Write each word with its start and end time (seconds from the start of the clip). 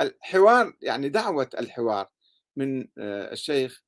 الحوار 0.00 0.76
يعني 0.82 1.08
دعوة 1.08 1.50
الحوار 1.58 2.08
من 2.56 2.88
آه، 2.98 3.32
الشيخ 3.32 3.82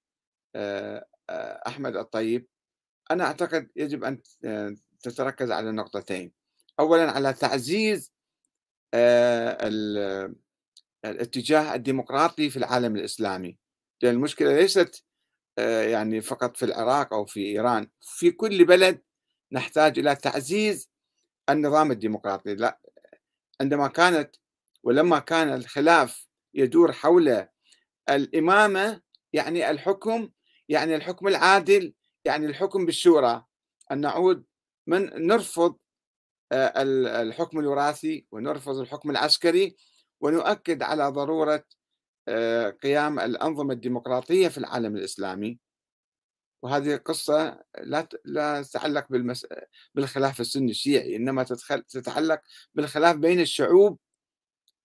آه، 0.56 1.06
آه، 1.30 1.62
أحمد 1.67 1.96
الطيب 1.96 2.46
أنا 3.10 3.25
أعتقد 3.25 3.71
يجب 3.77 4.04
أن 4.04 4.22
تتركز 5.03 5.50
على 5.50 5.72
نقطتين. 5.72 6.32
أولا 6.80 7.11
على 7.11 7.32
تعزيز 7.32 8.12
الاتجاه 11.04 11.74
الديمقراطي 11.74 12.51
في 12.51 12.57
العالم 12.57 12.97
الإسلامي. 12.97 13.59
لأن 14.03 14.15
المشكلة 14.15 14.57
ليست 14.57 15.04
يعني 15.59 16.20
فقط 16.20 16.57
في 16.57 16.65
العراق 16.65 17.15
أو 17.15 17.25
في 17.25 17.41
إيران. 17.41 17.88
في 18.01 18.30
كل 18.30 18.65
بلد 18.65 19.02
نحتاج 19.52 19.98
إلى 19.98 20.16
تعزيز 20.16 20.91
النظام 21.51 21.91
الديمقراطي. 21.91 22.55
لا 22.55 22.80
عندما 23.61 23.88
كانت 23.88 24.37
ولما 24.87 25.18
كان 25.18 25.55
الخلاف 25.55 26.27
يدور 26.55 26.92
حول 26.92 27.46
الإمامة 28.10 29.00
يعني 29.32 29.70
الحكم 29.70 30.30
يعني 30.68 30.96
الحكم 30.96 31.28
العادل 31.28 31.94
يعني 32.24 32.46
الحكم 32.46 32.86
بالشورى 32.86 33.44
أن 33.92 34.00
نعود 34.00 34.44
من 34.86 35.27
نرفض 35.27 35.77
آه، 36.52 36.72
الحكم 37.22 37.58
الوراثي 37.58 38.27
ونرفض 38.30 38.77
الحكم 38.78 39.10
العسكري 39.10 39.77
ونؤكد 40.20 40.82
على 40.82 41.08
ضرورة 41.08 41.64
آه، 42.28 42.70
قيام 42.70 43.20
الأنظمة 43.20 43.74
الديمقراطية 43.74 44.48
في 44.48 44.58
العالم 44.58 44.96
الإسلامي 44.96 45.58
وهذه 46.62 46.96
قصة 46.96 47.64
لا 47.78 48.08
لا 48.24 48.62
تتعلق. 48.62 49.06
بالخلاف 49.94 50.41
السني 50.41 50.70
الشيعي 50.70 51.16
إنما 51.16 51.42
تتعلق 51.88 52.41
بالخلاف 52.74 53.16
بين 53.16 53.41
الشعوب 53.41 53.98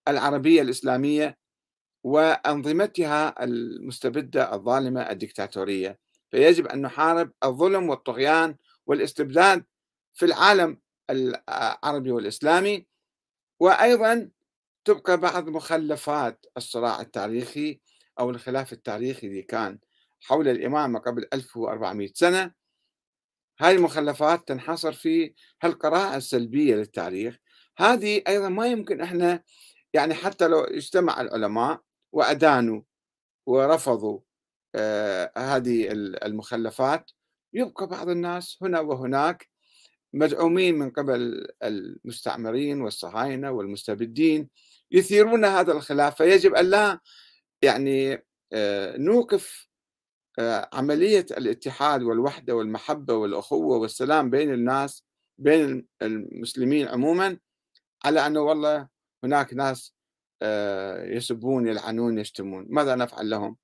العربية 0.07 0.61
الإسلامية 0.61 1.37
وأنظمتها 2.03 3.43
المستبدة 3.43 4.53
الظالمة 4.53 5.01
الدكتاتورية. 5.01 5.99
فيجب 6.31 6.67
أن 6.67 6.81
نحارب 6.81 7.31
الظلم 7.43 7.89
والطغيان 7.89 8.55
والاستبداد 8.85 9.65
في 10.13 10.26
العالم 10.26 10.77
العربي 11.09 12.11
والإسلامي. 12.11 12.87
وأيضا 13.59 14.29
تبقى 14.85 15.17
بعض 15.17 15.49
مخلفات 15.49 16.45
الصراع 16.57 17.01
التاريخي 17.01 17.79
أو 18.20 18.29
الخلاف 18.29 18.73
التاريخي 18.73 19.27
اللي 19.27 19.41
كان 19.41 19.79
حول 20.21 20.48
الإمامة 20.48 20.99
قبل 20.99 21.27
1400 21.33 22.11
سنة. 22.13 22.51
هذه 23.59 23.76
المخلفات 23.76 24.48
تنحصر 24.48 24.91
في 24.93 25.33
هالقراءة 25.61 26.17
السلبية 26.17 26.76
للتاريخ. 26.76 27.37
هذه 27.77 28.21
أيضا 28.27 28.49
ما 28.49 28.67
يمكن 28.67 29.01
إحنا 29.01 29.43
يعني 29.93 30.13
حتى 30.13 30.47
لو 30.47 30.59
اجتمع 30.59 31.21
العلماء 31.21 31.81
وأدانوا 32.11 32.81
ورفضوا 33.45 34.20
آه 34.75 35.31
هذه 35.37 35.87
المخلفات 36.25 37.11
يبقى 37.53 37.87
بعض 37.87 38.09
الناس 38.09 38.57
هنا 38.61 38.79
وهناك 38.79 39.49
مدعومين 40.13 40.75
من 40.79 40.89
قبل 40.89 41.48
المستعمرين 41.63 42.81
والصهاينة 42.81 43.51
والمستبدين 43.51 44.49
يثيرون 44.91 45.45
هذا 45.45 45.71
الخلاف. 45.71 46.15
فيجب 46.17 46.55
أن 46.55 46.65
لا 46.65 46.99
يعني 47.61 48.26
آه 48.53 48.98
نوقف 48.98 49.67
آه 50.39 50.70
عملية 50.73 51.26
الاتحاد 51.31 52.03
والوحدة 52.03 52.55
والمحبة 52.55 53.13
والأخوة 53.13 53.77
والسلام 53.77 54.29
بين 54.29 54.53
الناس 54.53 55.03
بين 55.37 55.87
المسلمين 56.01 56.87
عموما 56.87 57.37
على 58.05 58.27
أنه 58.27 58.39
والله 58.41 58.87
هناك 59.23 59.53
ناس 59.53 59.93
آه، 60.41 61.05
يسبون 61.05 61.67
يلعنون 61.67 62.19
يشتمون. 62.19 62.65
ماذا 62.69 62.95
نفعل 62.95 63.29
لهم؟ 63.29 63.57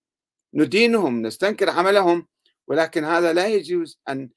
ندينهم 0.53 1.21
نستنكر 1.21 1.69
عملهم 1.69 2.27
ولكن 2.67 3.03
هذا 3.03 3.33
لا 3.33 3.47
يجوز 3.47 3.99
أن 4.09 4.29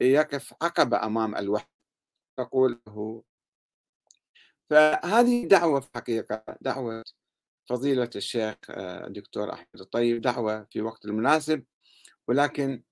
يقف 0.00 0.54
عقبة 0.62 1.04
أمام 1.04 1.36
الوحدة 1.36 1.70
تقول 2.38 2.80
له. 2.86 3.22
فهذه 4.70 5.46
دعوة 5.46 5.80
في 5.80 5.88
الحقيقة 5.88 6.44
دعوة 6.60 7.04
فضيلة 7.68 8.10
الشيخ 8.16 8.56
آه، 8.70 9.06
الدكتور 9.06 9.52
أحمد 9.52 9.80
الطيب 9.80 10.20
دعوة 10.20 10.66
في 10.70 10.82
وقت 10.82 11.04
المناسب. 11.04 11.64
ولكن 12.28 12.82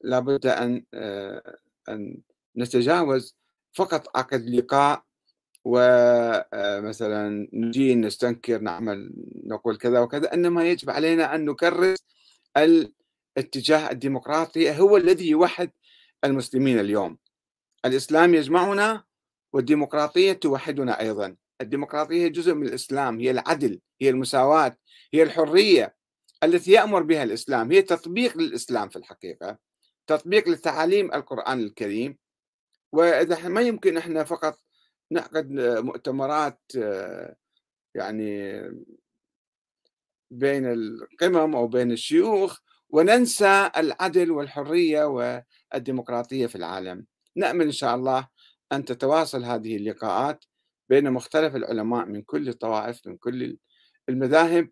لابد 0.00 0.46
أن 0.46 0.84
آه، 0.94 1.56
أن 1.88 2.22
نتجاوز 2.56 3.36
فقط 3.72 4.16
عقد 4.16 4.40
لقاء 4.40 5.04
ومثلا 5.64 7.26
آه، 7.26 7.48
نجي 7.52 7.94
نستنكر 7.94 8.60
نعمل 8.60 9.12
نقول 9.44 9.76
كذا 9.76 10.00
وكذا 10.00 10.34
إنما 10.34 10.70
يجب 10.70 10.90
علينا 10.90 11.34
أن 11.34 11.44
نكرس 11.44 11.98
الاتجاه 12.56 13.90
الديمقراطي 13.90 14.78
هو 14.78 14.96
الذي 14.96 15.28
يوحد 15.28 15.70
المسلمين 16.24 16.80
اليوم. 16.80 17.18
الإسلام 17.84 18.34
يجمعنا 18.34 19.04
والديمقراطية 19.52 20.32
توحدنا 20.32 21.00
أيضا. 21.00 21.36
الديمقراطية 21.60 22.28
جزء 22.28 22.54
من 22.54 22.66
الإسلام 22.66 23.20
هي 23.20 23.30
العدل 23.30 23.80
هي 24.00 24.10
المساواة 24.10 24.76
هي 25.14 25.22
الحرية 25.22 25.94
التي 26.44 26.72
يأمر 26.72 27.02
بها 27.02 27.22
الإسلام 27.22 27.72
هي 27.72 27.82
تطبيق 27.82 28.38
للإسلام 28.38 28.88
في 28.88 28.96
الحقيقة 28.96 29.58
تطبيق 30.06 30.48
لتعاليم 30.48 31.14
القرآن 31.14 31.60
الكريم. 31.60 32.18
وإذا 32.92 33.48
ما 33.48 33.60
يمكن 33.60 33.96
إحنا 33.96 34.24
فقط 34.24 34.58
نعقد 35.10 35.52
مؤتمرات 35.78 36.60
يعني 37.94 38.62
بين 40.30 40.66
القمم 40.66 41.56
أو 41.56 41.68
بين 41.68 41.92
الشيوخ 41.92 42.58
وننسى 42.90 43.70
العدل 43.76 44.30
والحرية 44.30 45.04
والديمقراطية 45.04 46.46
في 46.46 46.56
العالم. 46.56 47.06
نأمل 47.36 47.64
إن 47.64 47.72
شاء 47.72 47.94
الله 47.94 48.28
أن 48.72 48.84
تتواصل 48.84 49.44
هذه 49.44 49.76
اللقاءات 49.76 50.44
بين 50.88 51.10
مختلف 51.10 51.56
العلماء 51.56 52.06
من 52.06 52.22
كل 52.22 52.48
الطوائف 52.48 53.06
من 53.06 53.16
كل 53.16 53.58
المذاهب 54.08 54.70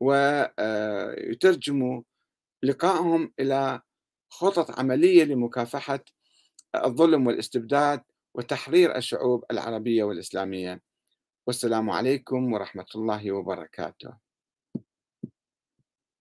ويترجموا 0.00 2.02
لقائهم 2.62 3.32
إلى 3.40 3.80
خطط 4.30 4.78
عملية 4.78 5.24
لمكافحة 5.24 6.04
الظلم 6.74 7.26
والاستبداد 7.26 8.02
وتحرير 8.34 8.96
الشعوب 8.96 9.44
العربية 9.50 10.04
والإسلامية. 10.04 10.80
والسلام 11.46 11.90
عليكم 11.90 12.52
ورحمة 12.52 12.86
الله 12.94 13.32
وبركاته. 13.32 14.23